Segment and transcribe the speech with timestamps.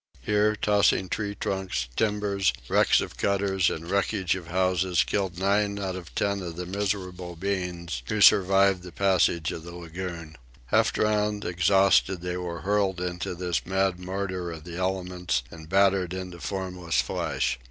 [0.23, 5.95] Here, tossing tree trunks, timbers, wrecks of cutters, and wreckage of houses, killed nine out
[5.95, 10.37] of ten of the miserable beings who survived the passage of the lagoon.
[10.65, 16.15] Half drowned, exhausted, they were hurled into this mad mortar of the elements and battered
[16.15, 17.59] into formless flesh.